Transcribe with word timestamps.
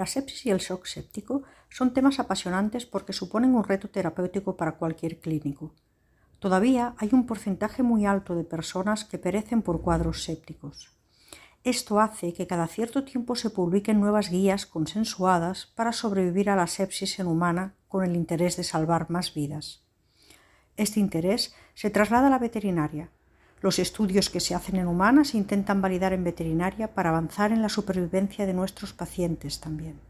La 0.00 0.06
sepsis 0.06 0.46
y 0.46 0.50
el 0.50 0.60
shock 0.60 0.86
séptico 0.86 1.42
son 1.68 1.92
temas 1.92 2.20
apasionantes 2.20 2.86
porque 2.86 3.12
suponen 3.12 3.54
un 3.54 3.64
reto 3.64 3.90
terapéutico 3.90 4.56
para 4.56 4.76
cualquier 4.78 5.20
clínico. 5.20 5.74
Todavía 6.38 6.94
hay 6.96 7.10
un 7.12 7.26
porcentaje 7.26 7.82
muy 7.82 8.06
alto 8.06 8.34
de 8.34 8.44
personas 8.44 9.04
que 9.04 9.18
perecen 9.18 9.60
por 9.60 9.82
cuadros 9.82 10.24
sépticos. 10.24 10.90
Esto 11.64 12.00
hace 12.00 12.32
que 12.32 12.46
cada 12.46 12.66
cierto 12.66 13.04
tiempo 13.04 13.36
se 13.36 13.50
publiquen 13.50 14.00
nuevas 14.00 14.30
guías 14.30 14.64
consensuadas 14.64 15.66
para 15.66 15.92
sobrevivir 15.92 16.48
a 16.48 16.56
la 16.56 16.66
sepsis 16.66 17.18
en 17.18 17.26
humana 17.26 17.74
con 17.86 18.02
el 18.02 18.16
interés 18.16 18.56
de 18.56 18.64
salvar 18.64 19.10
más 19.10 19.34
vidas. 19.34 19.82
Este 20.78 20.98
interés 20.98 21.54
se 21.74 21.90
traslada 21.90 22.28
a 22.28 22.30
la 22.30 22.38
veterinaria. 22.38 23.10
Los 23.62 23.78
estudios 23.78 24.30
que 24.30 24.40
se 24.40 24.54
hacen 24.54 24.76
en 24.76 24.86
humanas 24.86 25.34
intentan 25.34 25.82
validar 25.82 26.12
en 26.12 26.24
veterinaria 26.24 26.94
para 26.94 27.10
avanzar 27.10 27.52
en 27.52 27.60
la 27.60 27.68
supervivencia 27.68 28.46
de 28.46 28.54
nuestros 28.54 28.92
pacientes 28.94 29.60
también. 29.60 30.09